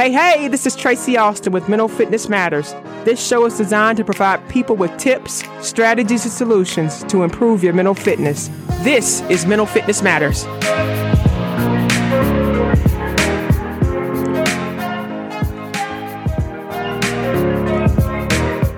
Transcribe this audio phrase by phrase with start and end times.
[0.00, 2.72] Hey, hey, this is Tracy Alston with Mental Fitness Matters.
[3.04, 7.74] This show is designed to provide people with tips, strategies, and solutions to improve your
[7.74, 8.48] mental fitness.
[8.80, 10.44] This is Mental Fitness Matters.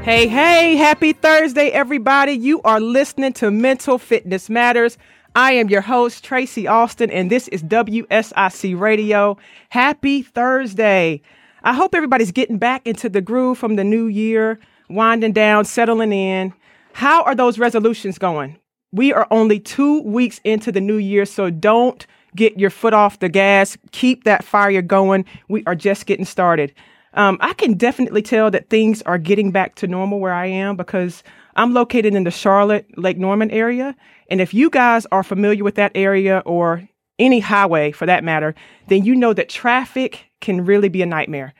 [0.05, 2.33] Hey, hey, happy Thursday, everybody.
[2.33, 4.99] You are listening to Mental Fitness Matters.
[5.35, 9.39] I am your host, Tracy Alston, and this is WSIC Radio.
[9.71, 11.23] Happy Thursday.
[11.63, 14.59] I hope everybody's getting back into the groove from the new year,
[14.91, 16.53] winding down, settling in.
[16.93, 18.59] How are those resolutions going?
[18.93, 22.07] We are only two weeks into the new year, so don't
[22.37, 23.79] get your foot off the gas.
[23.93, 25.25] Keep that fire going.
[25.49, 26.75] We are just getting started.
[27.15, 30.77] Um, I can definitely tell that things are getting back to normal where I am
[30.77, 31.23] because
[31.55, 33.95] I'm located in the Charlotte, Lake Norman area.
[34.29, 36.89] And if you guys are familiar with that area or
[37.19, 38.55] any highway for that matter,
[38.89, 41.55] then you know that traffic can really be a nightmare,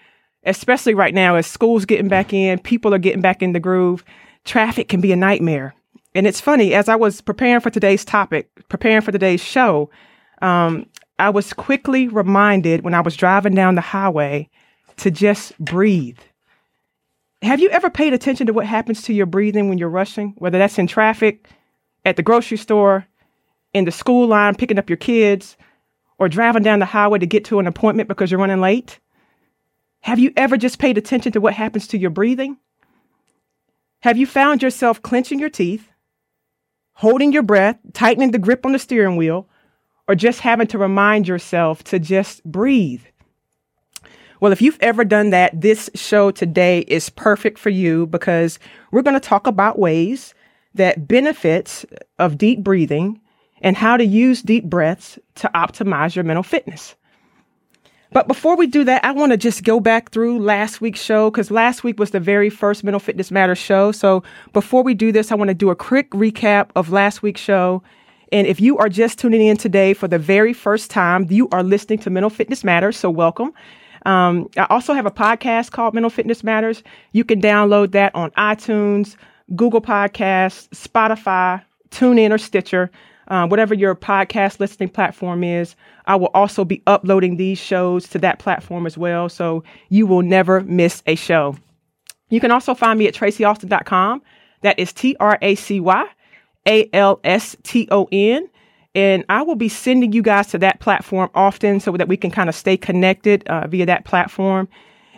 [0.45, 4.05] especially right now as school's getting back in, people are getting back in the groove.
[4.45, 5.75] Traffic can be a nightmare.
[6.15, 9.91] And it's funny, as I was preparing for today's topic, preparing for today's show,
[10.43, 10.87] um,
[11.19, 14.51] I was quickly reminded when I was driving down the highway
[14.99, 16.19] to just breathe.
[17.43, 20.59] Have you ever paid attention to what happens to your breathing when you're rushing, whether
[20.59, 21.49] that's in traffic,
[22.05, 23.07] at the grocery store,
[23.75, 25.57] in the school line picking up your kids,
[26.19, 29.01] or driving down the highway to get to an appointment because you're running late?
[30.03, 32.59] Have you ever just paid attention to what happens to your breathing?
[34.03, 35.89] Have you found yourself clenching your teeth,
[36.93, 39.49] holding your breath, tightening the grip on the steering wheel,
[40.07, 43.03] or just having to remind yourself to just breathe?
[44.43, 48.59] Well, if you've ever done that, this show today is perfect for you because
[48.91, 50.35] we're going to talk about ways
[50.75, 51.87] that benefits
[52.19, 53.21] of deep breathing
[53.61, 56.97] and how to use deep breaths to optimize your mental fitness.
[58.11, 61.31] But before we do that, I want to just go back through last week's show
[61.31, 63.93] because last week was the very first Mental Fitness Matters show.
[63.93, 67.41] So before we do this, I want to do a quick recap of last week's
[67.41, 67.81] show.
[68.33, 71.63] And if you are just tuning in today for the very first time, you are
[71.63, 72.97] listening to Mental Fitness Matters.
[72.97, 73.53] So welcome.
[74.07, 76.83] Um, I also have a podcast called Mental Fitness Matters.
[77.13, 79.17] You can download that on iTunes,
[79.55, 82.91] Google Podcasts, Spotify, TuneIn, or Stitcher,
[83.29, 85.77] uh, whatever your podcast listening platform is.
[86.07, 90.23] I will also be uploading these shows to that platform as well, so you will
[90.23, 91.57] never miss a show.
[92.31, 94.23] You can also find me at tracyalston.com.
[94.63, 96.07] That is T R A C Y
[96.67, 98.49] A L S T O N.
[98.95, 102.31] And I will be sending you guys to that platform often so that we can
[102.31, 104.69] kind of stay connected uh, via that platform.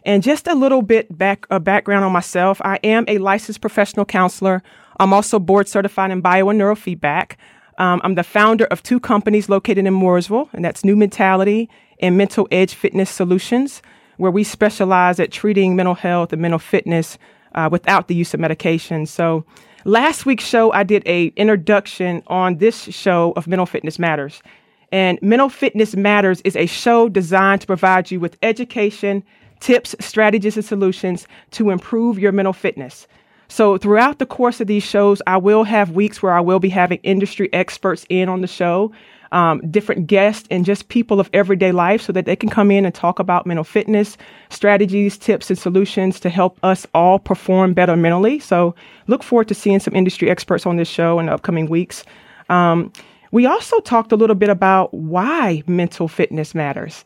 [0.07, 2.61] And just a little bit back a background on myself.
[2.65, 4.63] I am a licensed professional counselor.
[5.01, 7.33] I'm also board certified in bio and neurofeedback.
[7.79, 11.69] Um, I'm the founder of two companies located in Mooresville, and that's New Mentality
[11.99, 13.83] and Mental Edge Fitness Solutions,
[14.19, 17.19] where we specialize at treating mental health and mental fitness
[17.55, 19.07] uh, without the use of medication.
[19.07, 19.45] So
[19.87, 24.43] Last week's show, I did a introduction on this show of Mental Fitness Matters.
[24.91, 29.23] And Mental Fitness Matters is a show designed to provide you with education,
[29.61, 33.07] tips, strategies, and solutions to improve your mental fitness.
[33.49, 36.71] So, throughout the course of these shows, I will have weeks where I will be
[36.71, 38.91] having industry experts in on the show
[39.35, 42.87] um, different guests and just people of everyday life so that they can come in
[42.87, 44.17] and talk about mental fitness
[44.49, 48.39] strategies, tips, and solutions to help us all perform better mentally.
[48.39, 48.75] So
[49.09, 52.05] look forward to seeing some industry experts on this show in the upcoming weeks.
[52.49, 52.93] Um,
[53.33, 57.05] we also talked a little bit about why mental fitness matters.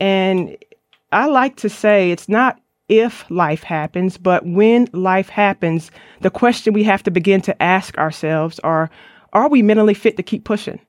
[0.00, 0.56] And
[1.12, 6.72] I like to say it's not if life happens, but when life happens, the question
[6.72, 8.90] we have to begin to ask ourselves are,
[9.32, 10.80] are we mentally fit to keep pushing?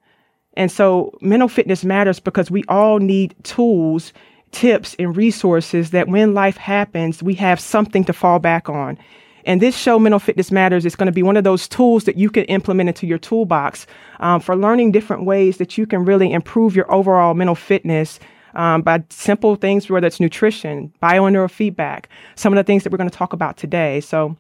[0.56, 4.14] And so mental fitness matters because we all need tools,
[4.52, 8.98] tips, and resources that when life happens, we have something to fall back on.
[9.46, 12.18] And this show, Mental Fitness Matters, is going to be one of those tools that
[12.18, 13.88] you can implement into your toolbox
[14.20, 18.20] um, for learning different ways that you can really improve your overall mental fitness
[18.56, 22.06] um, by simple things, whether it's nutrition, bioneuroFeedback,
[22.36, 24.02] some of the things that we're going to talk about today.
[24.02, 24.36] So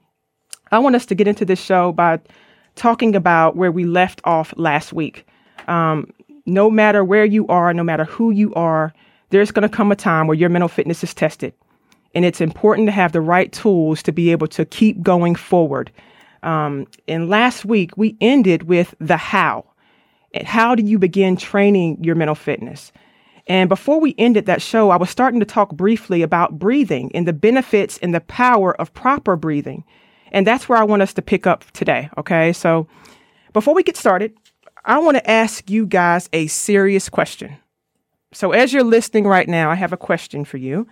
[0.72, 2.20] I want us to get into this show by
[2.76, 5.26] talking about where we left off last week
[5.69, 6.12] um,
[6.45, 8.94] no matter where you are, no matter who you are,
[9.30, 11.54] there's going to come a time where your mental fitness is tested.
[12.16, 15.92] And it's important to have the right tools to be able to keep going forward.
[16.42, 19.66] Um, and last week, we ended with the how.
[20.33, 22.92] And how do you begin training your mental fitness?
[23.48, 27.27] And before we ended that show, I was starting to talk briefly about breathing and
[27.27, 29.83] the benefits and the power of proper breathing.
[30.31, 32.10] And that's where I want us to pick up today.
[32.18, 32.54] Okay.
[32.54, 32.88] So
[33.54, 34.33] before we get started,
[34.86, 37.58] I want to ask you guys a serious question.
[38.31, 40.88] So, as you're listening right now, I have a question for you.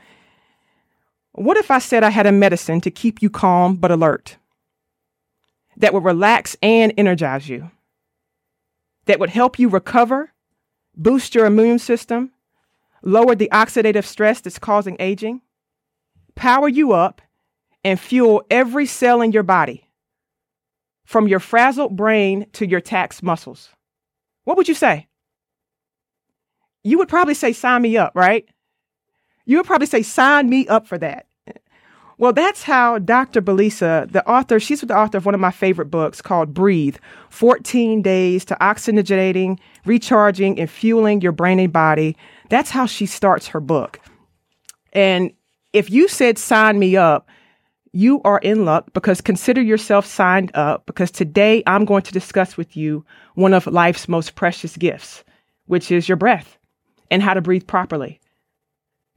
[1.34, 4.38] What if I said I had a medicine to keep you calm but alert?
[5.78, 7.70] That would relax and energize you.
[9.06, 10.34] That would help you recover,
[10.96, 12.32] boost your immune system,
[13.04, 15.42] lower the oxidative stress that's causing aging,
[16.34, 17.22] power you up,
[17.84, 19.88] and fuel every cell in your body,
[21.06, 23.70] from your frazzled brain to your taxed muscles.
[24.48, 25.10] What would you say?
[26.82, 28.48] You would probably say, sign me up, right?
[29.46, 31.26] You would probably say, sign me up for that.
[32.18, 33.42] Well, that's how Dr.
[33.42, 36.96] Belisa, the author, she's the author of one of my favorite books called Breathe
[37.30, 42.16] 14 Days to Oxygenating, Recharging, and Fueling Your Brain and Body.
[42.50, 44.00] That's how she starts her book.
[44.94, 45.34] And
[45.74, 47.28] if you said sign me up,
[47.98, 52.56] you are in luck because consider yourself signed up because today I'm going to discuss
[52.56, 53.04] with you
[53.34, 55.24] one of life's most precious gifts,
[55.66, 56.60] which is your breath
[57.10, 58.20] and how to breathe properly.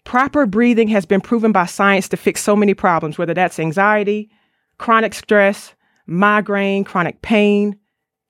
[0.05, 4.31] Proper breathing has been proven by science to fix so many problems, whether that's anxiety,
[4.79, 5.75] chronic stress,
[6.07, 7.79] migraine, chronic pain,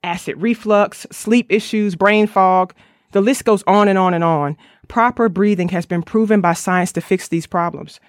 [0.03, 2.75] acid reflux, sleep issues, brain fog.
[3.13, 4.57] The list goes on and on and on.
[4.89, 8.01] Proper breathing has been proven by science to fix these problems.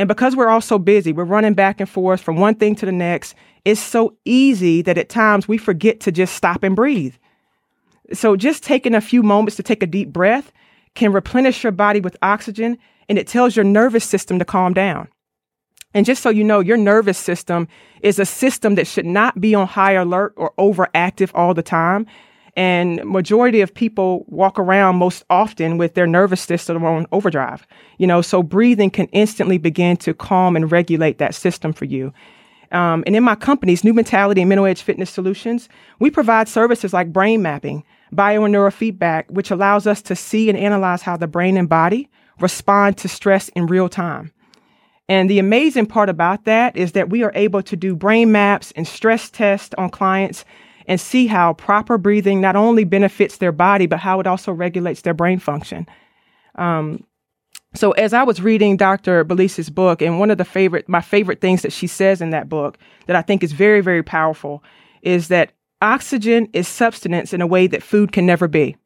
[0.00, 2.86] And because we're all so busy, we're running back and forth from one thing to
[2.86, 3.34] the next,
[3.66, 7.16] it's so easy that at times we forget to just stop and breathe.
[8.14, 10.52] So just taking a few moments to take a deep breath
[10.94, 12.78] can replenish your body with oxygen
[13.10, 15.06] and it tells your nervous system to calm down.
[15.92, 17.68] And just so you know, your nervous system
[18.00, 22.06] is a system that should not be on high alert or overactive all the time.
[22.56, 27.66] And majority of people walk around most often with their nervous system on overdrive.
[27.98, 32.12] You know, so breathing can instantly begin to calm and regulate that system for you.
[32.72, 35.68] Um, and in my companies, New Mentality and Mental Edge Fitness Solutions,
[35.98, 40.58] we provide services like brain mapping, bio and neurofeedback, which allows us to see and
[40.58, 42.08] analyze how the brain and body
[42.38, 44.32] respond to stress in real time.
[45.08, 48.72] And the amazing part about that is that we are able to do brain maps
[48.76, 50.44] and stress tests on clients
[50.90, 55.02] and see how proper breathing not only benefits their body, but how it also regulates
[55.02, 55.86] their brain function.
[56.56, 57.04] Um,
[57.74, 59.24] so as I was reading Dr.
[59.24, 62.48] Belisa's book, and one of the favorite, my favorite things that she says in that
[62.48, 62.76] book
[63.06, 64.64] that I think is very, very powerful
[65.00, 68.76] is that oxygen is substance in a way that food can never be.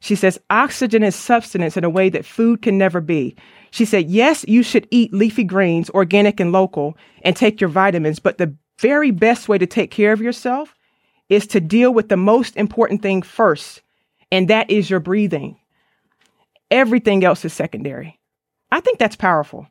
[0.00, 3.36] She says, oxygen is substance in a way that food can never be.
[3.70, 8.18] She said, yes, you should eat leafy greens, organic and local, and take your vitamins,
[8.18, 10.74] but the very best way to take care of yourself
[11.30, 13.80] is to deal with the most important thing first,
[14.30, 15.56] and that is your breathing.
[16.70, 18.20] Everything else is secondary.
[18.70, 19.66] I think that's powerful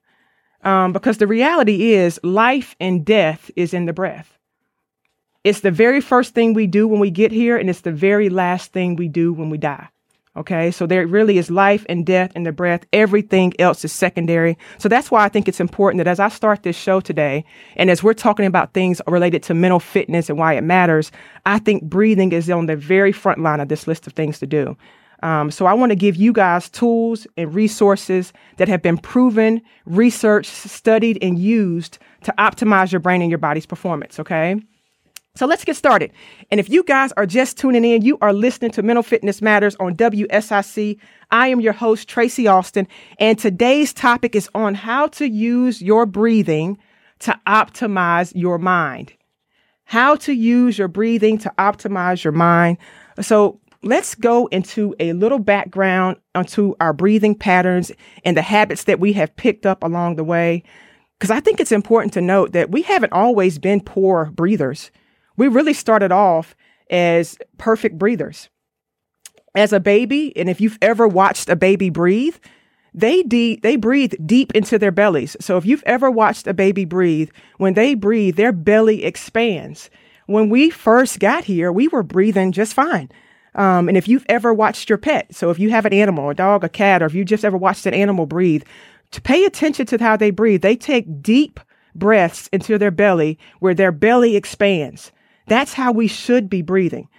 [0.64, 4.36] um, because the reality is life and death is in the breath.
[5.44, 8.30] It's the very first thing we do when we get here, and it's the very
[8.30, 9.90] last thing we do when we die.
[10.36, 12.86] Okay, so there really is life and death in the breath.
[12.92, 14.58] Everything else is secondary.
[14.80, 17.46] So that's why I think it's important that as I start this show today,
[17.76, 21.12] and as we're talking about things related to mental fitness and why it matters,
[21.46, 24.48] I think breathing is on the very front line of this list of things to
[24.48, 24.76] do.
[25.22, 29.62] Um, so I want to give you guys tools and resources that have been proven,
[29.86, 34.20] researched, studied, and used to optimize your brain and your body's performance.
[34.20, 34.60] Okay.
[35.36, 36.12] So let's get started.
[36.52, 39.76] And if you guys are just tuning in, you are listening to Mental Fitness Matters
[39.78, 41.00] on WSIC.
[41.32, 42.88] I am your host, Tracy Alston,
[43.18, 46.78] and today's topic is on how to use your breathing
[47.22, 49.12] to optimize your mind.
[49.86, 52.78] How to use your breathing to optimize your mind.
[53.20, 57.92] So let's go into a little background onto our breathing patterns
[58.24, 60.62] and the habits that we have picked up along the way.
[61.18, 64.92] Because I think it's important to note that we haven't always been poor breathers
[65.38, 66.56] we really started off
[66.90, 68.50] as perfect breathers.
[69.56, 72.36] As a baby, and if you've ever watched a baby breathe,
[72.94, 75.36] they de- they breathe deep into their bellies.
[75.40, 79.90] So if you've ever watched a baby breathe, when they breathe, their belly expands.
[80.26, 83.12] When we first got here, we were breathing just fine.
[83.56, 86.34] Um, and if you've ever watched your pet, so if you have an animal, a
[86.34, 88.64] dog, a cat, or if you just ever watched an animal breathe,
[89.14, 90.62] to pay attention to how they breathe.
[90.62, 91.60] They take deep
[91.96, 95.12] breaths into their belly where their belly expands.
[95.48, 97.10] That's how we should be breathing.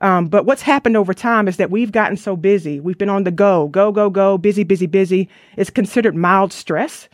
[0.00, 2.80] Um, but what's happened over time is that we've gotten so busy.
[2.80, 5.28] We've been on the go, go, go, go, busy, busy, busy.
[5.56, 7.08] It's considered mild stress,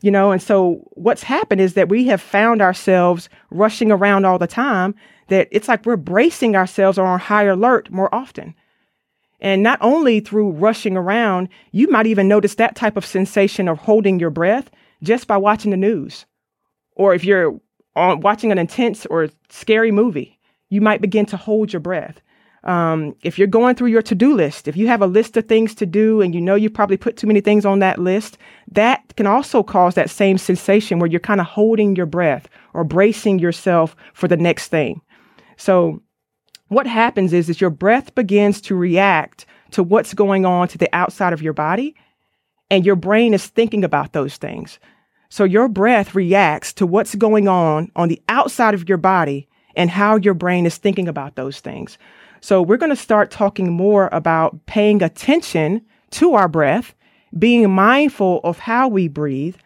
[0.00, 0.32] you know.
[0.32, 4.94] And so what's happened is that we have found ourselves rushing around all the time.
[5.28, 8.54] That it's like we're bracing ourselves on high alert more often.
[9.40, 13.78] And not only through rushing around, you might even notice that type of sensation of
[13.78, 14.70] holding your breath
[15.02, 16.26] just by watching the news.
[16.94, 17.60] Or if you're
[17.96, 20.38] on watching an intense or scary movie,
[20.70, 22.20] you might begin to hold your breath.
[22.64, 25.74] Um, if you're going through your to-do list, if you have a list of things
[25.74, 28.38] to do and you know you probably put too many things on that list,
[28.70, 32.84] that can also cause that same sensation where you're kind of holding your breath or
[32.84, 35.00] bracing yourself for the next thing.
[35.56, 36.00] So
[36.68, 40.88] what happens is, is your breath begins to react to what's going on to the
[40.94, 41.96] outside of your body
[42.70, 44.78] and your brain is thinking about those things.
[45.32, 49.88] So your breath reacts to what's going on on the outside of your body and
[49.88, 51.96] how your brain is thinking about those things.
[52.42, 56.94] So we're going to start talking more about paying attention to our breath,
[57.38, 59.56] being mindful of how we breathe.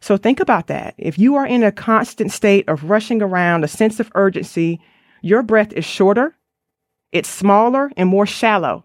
[0.00, 0.94] So think about that.
[0.96, 4.80] If you are in a constant state of rushing around, a sense of urgency,
[5.22, 6.36] your breath is shorter,
[7.10, 8.84] it's smaller and more shallow,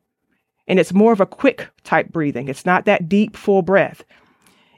[0.68, 2.48] and it's more of a quick type breathing.
[2.48, 4.04] It's not that deep, full breath.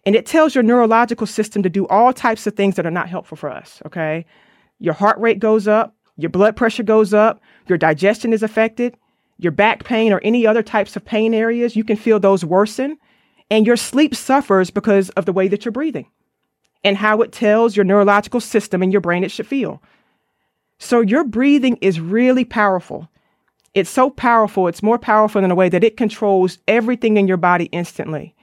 [0.05, 3.09] And it tells your neurological system to do all types of things that are not
[3.09, 3.81] helpful for us.
[3.85, 4.25] Okay.
[4.79, 8.97] Your heart rate goes up, your blood pressure goes up, your digestion is affected,
[9.37, 12.97] your back pain or any other types of pain areas, you can feel those worsen.
[13.49, 16.07] And your sleep suffers because of the way that you're breathing
[16.83, 19.81] and how it tells your neurological system and your brain it should feel.
[20.79, 23.09] So your breathing is really powerful.
[23.73, 27.37] It's so powerful, it's more powerful in a way that it controls everything in your
[27.37, 28.35] body instantly.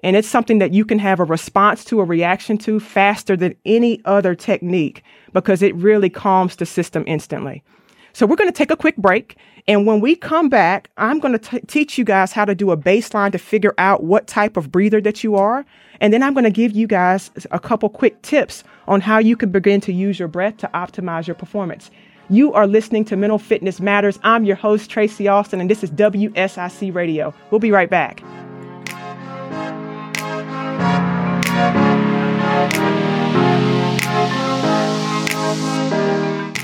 [0.00, 3.54] And it's something that you can have a response to, a reaction to faster than
[3.64, 7.62] any other technique because it really calms the system instantly.
[8.12, 9.36] So we're going to take a quick break.
[9.68, 12.76] And when we come back, I'm going to teach you guys how to do a
[12.76, 15.66] baseline to figure out what type of breather that you are.
[16.00, 19.36] And then I'm going to give you guys a couple quick tips on how you
[19.36, 21.90] can begin to use your breath to optimize your performance.
[22.28, 24.18] You are listening to Mental Fitness Matters.
[24.22, 27.34] I'm your host, Tracy Alston, and this is WSIC Radio.
[27.50, 28.22] We'll be right back.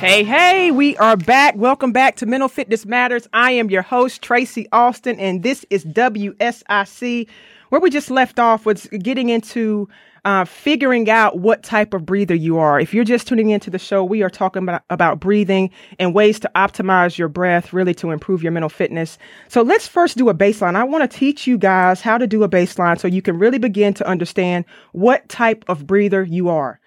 [0.02, 1.54] Hey, hey, we are back.
[1.56, 3.28] Welcome back to Mental Fitness Matters.
[3.32, 7.28] I am your host, Tracy Alston, and this is WSIC.
[7.68, 9.88] Where we just left off was getting into
[10.24, 12.80] uh, figuring out what type of breather you are.
[12.80, 16.40] If you're just tuning into the show, we are talking about, about breathing and ways
[16.40, 19.18] to optimize your breath, really to improve your mental fitness.
[19.46, 20.74] So let's first do a baseline.
[20.74, 23.58] I want to teach you guys how to do a baseline so you can really
[23.58, 26.80] begin to understand what type of breather you are.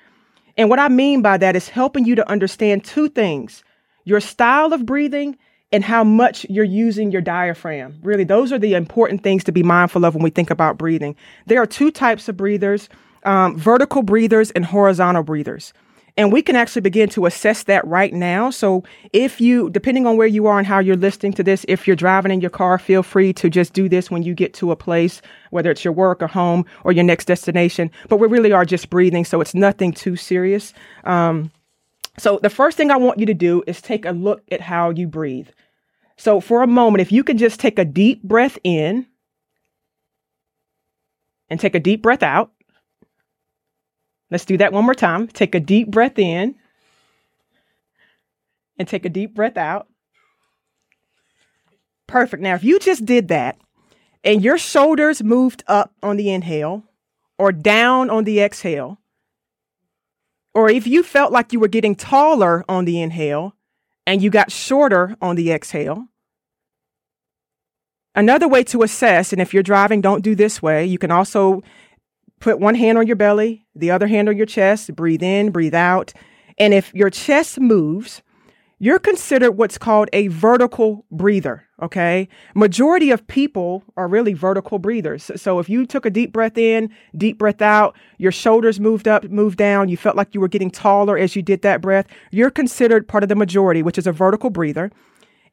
[0.58, 3.64] And what I mean by that is helping you to understand two things
[4.08, 5.36] your style of breathing
[5.72, 8.00] and how much you're using your diaphragm.
[8.04, 11.16] Really, those are the important things to be mindful of when we think about breathing.
[11.48, 12.88] There are two types of breathers
[13.24, 15.74] um, vertical breathers and horizontal breathers.
[16.18, 18.50] And we can actually begin to assess that right now.
[18.50, 21.86] So if you, depending on where you are and how you're listening to this, if
[21.86, 24.72] you're driving in your car, feel free to just do this when you get to
[24.72, 27.92] a place, whether it's your work or home or your next destination.
[28.08, 29.26] But we really are just breathing.
[29.26, 30.74] So it's nothing too serious.
[31.04, 31.52] Um,
[32.18, 34.92] so the first thing I want you to do is take a look at how
[34.92, 35.50] you breathe.
[36.16, 39.06] So for a moment, if you can just take a deep breath in
[41.50, 42.52] and take a deep breath out.
[44.32, 45.28] Let's do that one more time.
[45.28, 46.56] Take a deep breath in
[48.78, 49.88] and take a deep breath out.
[52.08, 52.42] Perfect.
[52.42, 53.58] Now, if you just did that
[54.24, 56.84] and your shoulders moved up on the inhale
[57.38, 59.00] or down on the exhale,
[60.54, 63.56] or if you felt like you were getting taller on the inhale
[64.08, 66.08] and you got shorter on the exhale,
[68.16, 71.62] another way to assess, and if you're driving, don't do this way, you can also
[72.40, 75.76] put one hand on your belly, the other hand on your chest, breathe in, breathe
[75.76, 76.14] out.
[76.58, 78.22] And if your chest moves,
[78.78, 81.66] you're considered what's called a vertical breather.
[81.82, 82.28] Okay.
[82.56, 85.32] Majority of people are really vertical breathers.
[85.36, 89.26] So if you took a deep breath in, deep breath out, your shoulders moved up,
[89.26, 92.52] moved down, you felt like you were getting taller as you did that breath, you're
[92.52, 94.92] considered part of the majority, which is a vertical breather.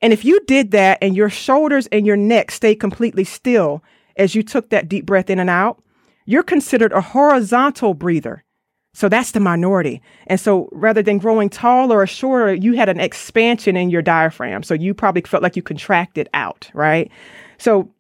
[0.01, 3.83] And if you did that and your shoulders and your neck stayed completely still
[4.17, 5.83] as you took that deep breath in and out,
[6.33, 8.43] you're considered a horizontal breather.
[8.95, 10.03] So that's the minority.
[10.27, 14.63] And so rather than growing taller or shorter, you had an expansion in your diaphragm.
[14.63, 17.11] So you probably felt like you contracted out, right?
[17.59, 17.91] So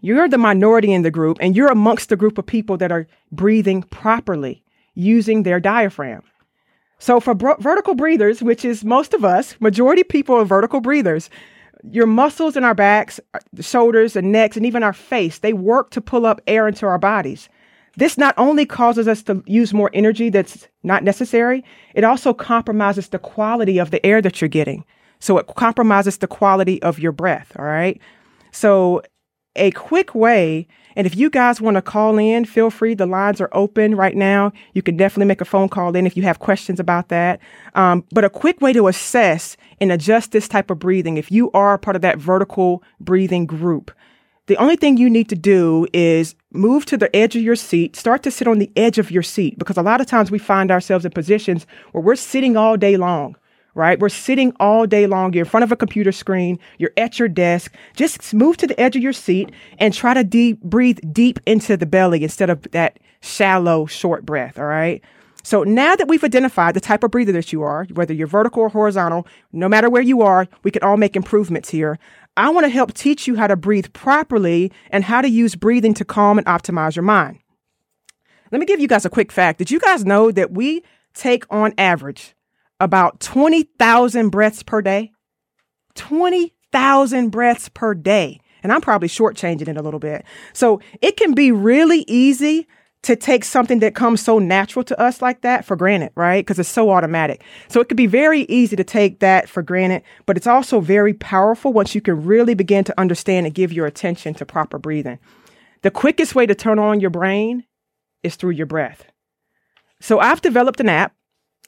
[0.00, 3.06] you're the minority in the group and you're amongst the group of people that are
[3.30, 4.62] breathing properly
[4.94, 6.22] using their diaphragm.
[6.98, 11.30] So for bro- vertical breathers, which is most of us, majority people are vertical breathers,
[11.90, 13.20] your muscles in our backs,
[13.52, 16.86] the shoulders and necks, and even our face, they work to pull up air into
[16.86, 17.48] our bodies.
[17.96, 23.08] This not only causes us to use more energy that's not necessary, it also compromises
[23.08, 24.84] the quality of the air that you're getting.
[25.18, 27.52] So it compromises the quality of your breath.
[27.58, 28.00] All right.
[28.52, 29.02] So
[29.56, 30.66] a quick way
[30.96, 32.94] And if you guys want to call in, feel free.
[32.94, 34.52] The lines are open right now.
[34.74, 37.40] You can definitely make a phone call in if you have questions about that.
[37.74, 41.50] Um, but a quick way to assess and adjust this type of breathing, if you
[41.52, 43.90] are part of that vertical breathing group,
[44.46, 47.94] the only thing you need to do is move to the edge of your seat,
[47.94, 50.40] start to sit on the edge of your seat, because a lot of times we
[50.40, 53.36] find ourselves in positions where we're sitting all day long
[53.74, 53.98] right?
[53.98, 55.32] We're sitting all day long.
[55.32, 56.58] You're in front of a computer screen.
[56.78, 57.74] You're at your desk.
[57.96, 61.76] Just move to the edge of your seat and try to deep, breathe deep into
[61.76, 64.58] the belly instead of that shallow, short breath.
[64.58, 65.02] All right.
[65.42, 68.62] So now that we've identified the type of breather that you are, whether you're vertical
[68.62, 71.98] or horizontal, no matter where you are, we can all make improvements here.
[72.36, 75.94] I want to help teach you how to breathe properly and how to use breathing
[75.94, 77.38] to calm and optimize your mind.
[78.52, 79.58] Let me give you guys a quick fact.
[79.58, 80.82] Did you guys know that we
[81.14, 82.34] take on average
[82.80, 85.12] about 20,000 breaths per day?
[85.94, 88.40] 20,000 breaths per day.
[88.62, 90.24] And I'm probably shortchanging it a little bit.
[90.52, 92.66] So it can be really easy
[93.02, 96.44] to take something that comes so natural to us like that for granted, right?
[96.44, 97.42] Because it's so automatic.
[97.68, 101.14] So it could be very easy to take that for granted, but it's also very
[101.14, 105.18] powerful once you can really begin to understand and give your attention to proper breathing.
[105.82, 107.64] The quickest way to turn on your brain
[108.22, 109.06] is through your breath.
[110.00, 111.14] So I've developed an app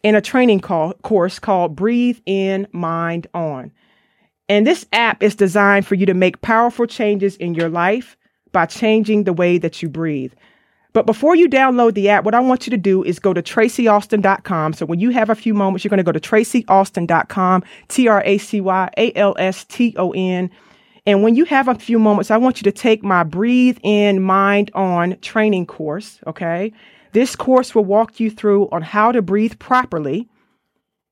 [0.02, 3.73] in a training call, course called Breathe In, Mind On.
[4.49, 8.16] And this app is designed for you to make powerful changes in your life
[8.50, 10.32] by changing the way that you breathe.
[10.92, 13.42] But before you download the app, what I want you to do is go to
[13.42, 14.75] tracyalston.com.
[14.75, 18.23] So when you have a few moments, you're going to go to tracyalston.com, T R
[18.26, 20.50] A C Y A L S T O N.
[21.06, 24.23] And when you have a few moments, I want you to take my Breathe In
[24.23, 26.73] Mind On training course, okay?
[27.12, 30.28] This course will walk you through on how to breathe properly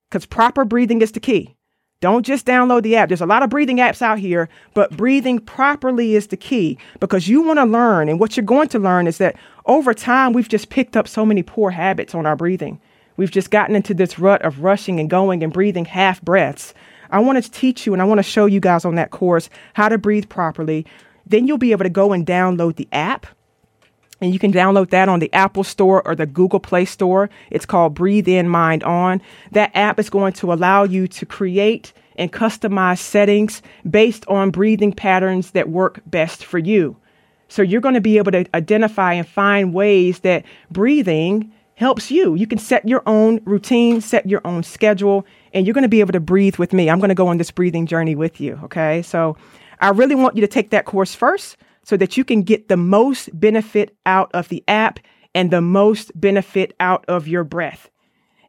[0.09, 1.55] because proper breathing is the key.
[2.01, 3.09] Don't just download the app.
[3.09, 7.27] There's a lot of breathing apps out here, but breathing properly is the key because
[7.27, 8.09] you want to learn.
[8.09, 9.35] And what you're going to learn is that
[9.67, 12.81] over time, we've just picked up so many poor habits on our breathing.
[13.17, 16.73] We've just gotten into this rut of rushing and going and breathing half breaths.
[17.11, 19.49] I want to teach you and I want to show you guys on that course
[19.75, 20.87] how to breathe properly.
[21.27, 23.27] Then you'll be able to go and download the app
[24.21, 27.29] and you can download that on the Apple Store or the Google Play Store.
[27.49, 29.21] It's called Breathe In Mind On.
[29.51, 34.93] That app is going to allow you to create and customize settings based on breathing
[34.93, 36.95] patterns that work best for you.
[37.47, 42.35] So you're going to be able to identify and find ways that breathing helps you.
[42.35, 45.99] You can set your own routine, set your own schedule, and you're going to be
[45.99, 46.89] able to breathe with me.
[46.89, 48.59] I'm going to go on this breathing journey with you.
[48.65, 49.01] Okay.
[49.01, 49.35] So
[49.79, 51.57] I really want you to take that course first
[51.91, 54.97] so that you can get the most benefit out of the app
[55.35, 57.89] and the most benefit out of your breath.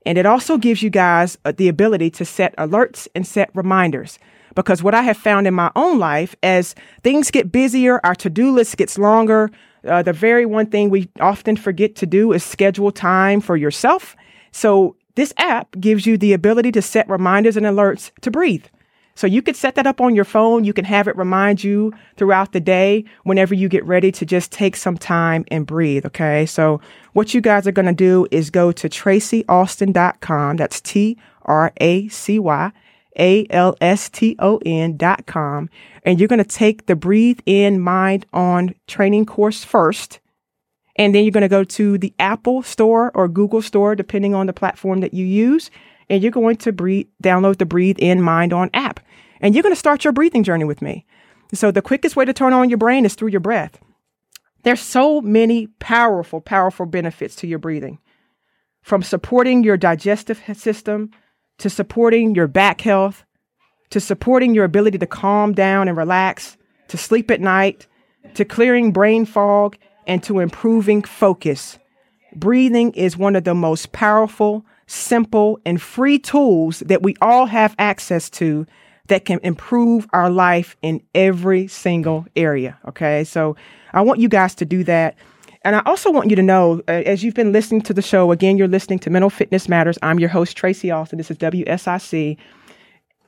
[0.07, 4.21] And it also gives you guys uh, the ability to set alerts and set reminders.
[4.55, 8.31] Because what I have found in my own life, as things get busier, our to
[8.31, 9.51] do list gets longer.
[9.85, 14.15] Uh, the very one thing we often forget to do is schedule time for yourself.
[14.53, 18.67] So this app gives you the ability to set reminders and alerts to breathe.
[19.15, 20.65] So you could set that up on your phone.
[20.65, 24.51] You can have it remind you throughout the day whenever you get ready to just
[24.53, 26.07] take some time and breathe.
[26.07, 26.47] Okay.
[26.47, 26.81] So
[27.13, 30.57] what you guys are going to do is go to tracyalston.com.
[30.57, 32.73] That's T R A C Y
[33.19, 35.69] A L S T O N dot com.
[36.05, 40.21] And you're going to take the breathe in mind on training course first.
[40.97, 44.47] And then you're going to go to the Apple store or Google store, depending on
[44.47, 45.71] the platform that you use
[46.13, 49.01] and you're going to breathe, download the Breathe In Mind On app.
[49.41, 51.07] And you're going to start your breathing journey with me.
[51.55, 53.79] So the quickest way to turn on your brain is through your breath.
[54.63, 57.99] There's so many powerful, powerful benefits to your breathing.
[58.83, 61.11] From supporting your digestive system
[61.59, 63.25] to supporting your back health
[63.93, 66.57] to supporting your ability to calm down and relax,
[66.89, 67.87] to sleep at night,
[68.33, 71.79] to clearing brain fog, and to improving focus.
[72.35, 77.75] Breathing is one of the most powerful simple, and free tools that we all have
[77.79, 78.67] access to
[79.09, 82.79] that can improve our life in every single area.
[82.89, 83.25] Okay.
[83.25, 83.57] So
[83.93, 85.17] I want you guys to do that.
[85.65, 88.33] And I also want you to know, uh, as you've been listening to the show,
[88.33, 89.97] again, you're listening to Mental Fitness Matters.
[90.03, 91.19] I'm your host, Tracy Alston.
[91.19, 92.37] This is WSIC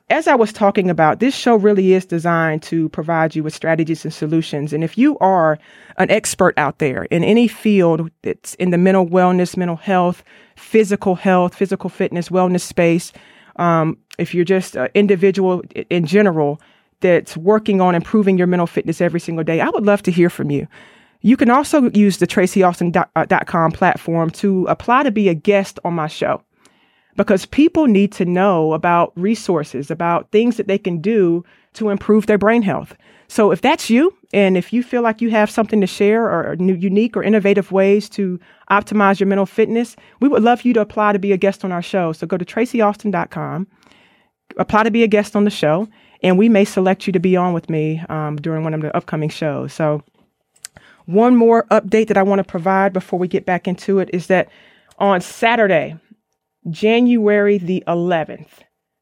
[0.09, 4.05] as I was talking about, this show really is designed to provide you with strategies
[4.05, 4.71] and solutions.
[4.71, 5.57] And if you are
[5.97, 10.23] an expert out there in any field that's in the mental wellness, mental health,
[10.55, 13.13] physical health, physical fitness, wellness space,
[13.55, 16.61] um, if you're just an individual in general
[16.99, 20.29] that's working on improving your mental fitness every single day, I would love to hear
[20.29, 20.67] from you.
[21.21, 26.05] You can also use the tracyalston.com platform to apply to be a guest on my
[26.05, 26.43] show
[27.15, 32.25] because people need to know about resources, about things that they can do to improve
[32.25, 32.95] their brain health.
[33.27, 36.57] So if that's you And if you feel like you have something to share or
[36.57, 38.37] new, unique or innovative ways to
[38.69, 41.71] optimize your mental fitness, we would love you to apply to be a guest on
[41.71, 42.11] our show.
[42.11, 43.67] So go to tracyalston.com,
[44.57, 45.87] apply to be a guest on the show,
[46.21, 48.95] and we may select you to be on with me um, during one of the
[48.95, 49.71] upcoming shows.
[49.71, 50.03] So,
[51.05, 54.27] one more update that I want to provide before we get back into it is
[54.27, 54.49] that
[54.97, 55.95] on Saturday,
[56.69, 58.47] January the 11th,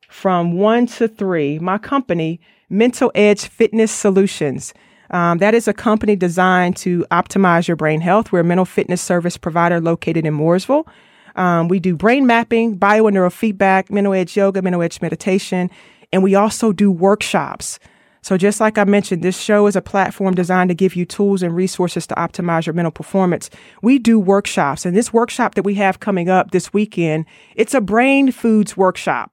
[0.10, 4.74] from 1 to 3, my company, Mental Edge Fitness Solutions,
[5.12, 8.32] um, that is a company designed to optimize your brain health.
[8.32, 10.88] We're a mental fitness service provider located in Mooresville.
[11.36, 15.70] Um, we do brain mapping, bio and neurofeedback, mental edge yoga, mental edge meditation,
[16.12, 17.80] and we also do workshops.
[18.24, 21.44] So, just like I mentioned, this show is a platform designed to give you tools
[21.44, 23.50] and resources to optimize your mental performance.
[23.82, 27.82] We do workshops, and this workshop that we have coming up this weekend, it's a
[27.82, 29.33] brain foods workshop.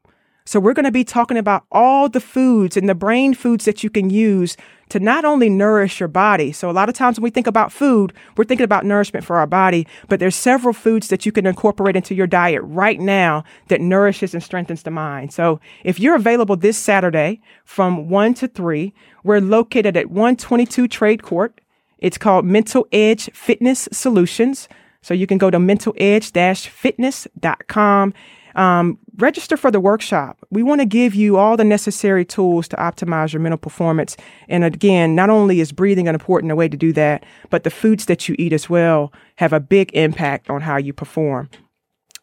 [0.50, 3.84] So we're going to be talking about all the foods and the brain foods that
[3.84, 4.56] you can use
[4.88, 6.50] to not only nourish your body.
[6.50, 9.36] So a lot of times when we think about food, we're thinking about nourishment for
[9.36, 13.44] our body, but there's several foods that you can incorporate into your diet right now
[13.68, 15.32] that nourishes and strengthens the mind.
[15.32, 21.22] So if you're available this Saturday from 1 to 3, we're located at 122 Trade
[21.22, 21.60] Court.
[21.98, 24.68] It's called Mental Edge Fitness Solutions.
[25.00, 28.14] So you can go to mentaledge-fitness.com
[28.54, 30.38] um, register for the workshop.
[30.50, 34.16] We want to give you all the necessary tools to optimize your mental performance.
[34.48, 38.06] And again, not only is breathing an important way to do that, but the foods
[38.06, 41.48] that you eat as well have a big impact on how you perform.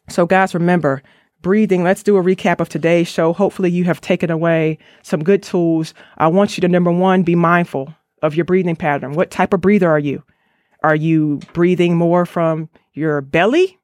[0.08, 1.02] So, guys, remember,
[1.42, 1.84] breathing.
[1.84, 3.32] Let's do a recap of today's show.
[3.32, 5.94] Hopefully, you have taken away some good tools.
[6.16, 9.12] I want you to, number one, be mindful of your breathing pattern.
[9.12, 10.22] What type of breather are you?
[10.82, 13.77] Are you breathing more from your belly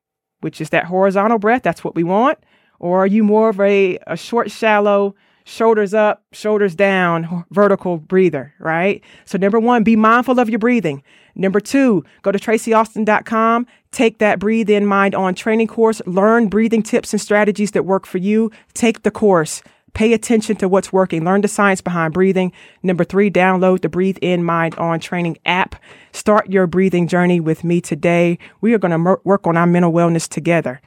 [0.44, 1.62] which is that horizontal breath.
[1.62, 2.38] That's what we want.
[2.78, 8.52] Or are you more of a, a short, shallow, shoulders up, shoulders down, vertical breather,
[8.58, 9.02] right?
[9.24, 11.02] So, number one, be mindful of your breathing.
[11.34, 16.82] Number two, go to tracyalston.com, take that Breathe In Mind On training course, learn breathing
[16.82, 18.50] tips and strategies that work for you.
[18.74, 19.62] Take the course.
[19.94, 21.24] Pay attention to what's working.
[21.24, 22.52] Learn the science behind breathing.
[22.82, 25.76] Number three, download the Breathe In Mind On training app.
[26.12, 28.38] Start your breathing journey with me today.
[28.60, 30.80] We are going to mer- work on our mental wellness together.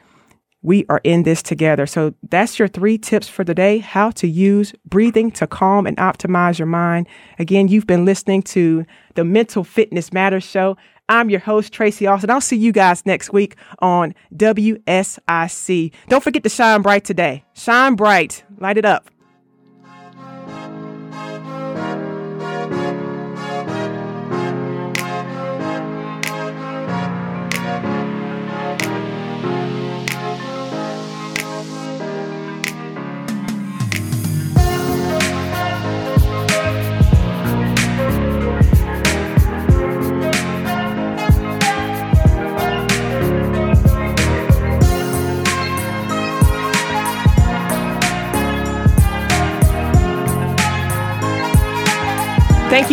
[0.61, 1.85] We are in this together.
[1.85, 5.95] So that's your three tips for the day how to use breathing to calm and
[5.97, 7.07] optimize your mind.
[7.39, 10.75] Again, you've been listening to the Mental Fitness Matters Show.
[11.09, 12.29] I'm your host, Tracy Alston.
[12.29, 15.93] I'll see you guys next week on WSIC.
[16.09, 17.43] Don't forget to shine bright today.
[17.53, 18.43] Shine bright.
[18.57, 19.09] Light it up.